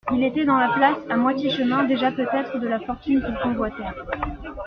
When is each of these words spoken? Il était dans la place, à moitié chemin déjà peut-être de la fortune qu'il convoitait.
Il 0.11 0.23
était 0.23 0.45
dans 0.45 0.57
la 0.57 0.69
place, 0.71 0.97
à 1.11 1.15
moitié 1.15 1.51
chemin 1.51 1.83
déjà 1.83 2.11
peut-être 2.11 2.57
de 2.57 2.67
la 2.67 2.79
fortune 2.79 3.21
qu'il 3.21 3.35
convoitait. 3.43 3.83